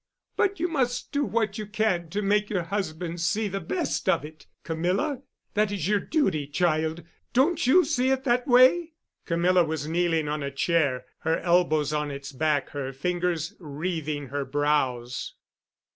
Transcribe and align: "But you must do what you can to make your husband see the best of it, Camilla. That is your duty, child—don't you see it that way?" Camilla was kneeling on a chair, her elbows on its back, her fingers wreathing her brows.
"But 0.35 0.59
you 0.59 0.67
must 0.67 1.11
do 1.11 1.23
what 1.23 1.59
you 1.59 1.67
can 1.67 2.09
to 2.09 2.23
make 2.23 2.49
your 2.49 2.63
husband 2.63 3.21
see 3.21 3.47
the 3.47 3.59
best 3.59 4.09
of 4.09 4.25
it, 4.25 4.47
Camilla. 4.63 5.21
That 5.53 5.71
is 5.71 5.87
your 5.87 5.99
duty, 5.99 6.47
child—don't 6.47 7.67
you 7.67 7.85
see 7.85 8.09
it 8.09 8.23
that 8.23 8.47
way?" 8.47 8.93
Camilla 9.27 9.63
was 9.63 9.87
kneeling 9.87 10.27
on 10.27 10.41
a 10.41 10.49
chair, 10.49 11.05
her 11.19 11.37
elbows 11.41 11.93
on 11.93 12.09
its 12.09 12.31
back, 12.31 12.69
her 12.71 12.91
fingers 12.91 13.53
wreathing 13.59 14.29
her 14.29 14.43
brows. 14.43 15.35